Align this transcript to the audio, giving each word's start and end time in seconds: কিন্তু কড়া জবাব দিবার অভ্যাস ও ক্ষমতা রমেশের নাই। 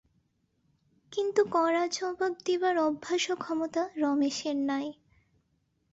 কিন্তু 1.11 1.41
কড়া 1.51 1.83
জবাব 1.91 2.33
দিবার 2.45 2.75
অভ্যাস 2.79 3.23
ও 3.29 3.35
ক্ষমতা 3.35 3.81
রমেশের 3.95 4.57
নাই। 4.69 4.87